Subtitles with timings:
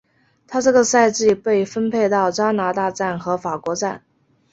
[0.47, 4.01] 她这个赛季被分配到加拿大站和法国站。